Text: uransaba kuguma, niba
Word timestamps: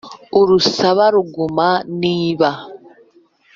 uransaba 0.39 1.03
kuguma, 1.15 1.67
niba 2.01 2.49